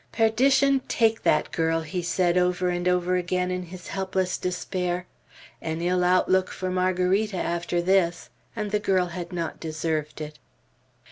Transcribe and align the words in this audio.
"Perdition 0.11 0.81
take 0.87 1.21
that 1.21 1.51
girl!" 1.51 1.81
he 1.81 2.01
said 2.01 2.35
over 2.35 2.69
and 2.69 2.87
over 2.87 3.17
in 3.17 3.61
his 3.67 3.89
helpless 3.89 4.39
despair. 4.39 5.05
An 5.61 5.79
ill 5.79 6.03
outlook 6.03 6.49
for 6.49 6.71
Margarita 6.71 7.37
after 7.37 7.83
this; 7.83 8.31
and 8.55 8.71
the 8.71 8.79
girl 8.79 9.05
had 9.13 9.31
not 9.31 9.59
deserved 9.59 10.19
it. 10.19 10.39